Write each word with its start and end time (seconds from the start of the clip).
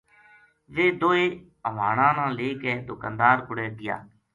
ویہ 0.73 0.95
دوئے 0.99 1.23
ہوانو 1.69 2.25
لے 2.37 2.49
کے 2.61 2.73
دکاندار 2.87 3.37
کوڑے 3.45 3.67
گیا 3.79 3.97